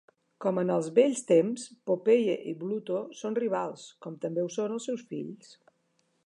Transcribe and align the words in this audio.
Com 0.43 0.59
en 0.59 0.69
els 0.75 0.87
vells 0.99 1.19
temps, 1.31 1.65
Popeye 1.89 2.37
i 2.53 2.55
Bluto 2.63 3.03
són 3.19 3.37
rivals, 3.43 3.85
com 4.07 4.17
també 4.25 4.47
ho 4.47 4.51
són 4.57 4.75
els 4.79 4.89
seus 4.91 5.05
fills. 5.13 5.55